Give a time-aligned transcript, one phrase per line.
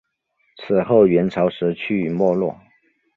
[0.57, 2.59] 此后元朝时趋于没落。